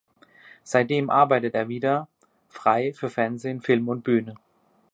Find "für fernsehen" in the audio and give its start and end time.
2.91-3.61